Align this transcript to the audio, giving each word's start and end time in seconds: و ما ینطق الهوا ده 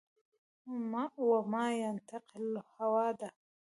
و 1.27 1.31
ما 1.51 1.65
ینطق 1.81 2.23
الهوا 2.37 3.07
ده 3.19 3.29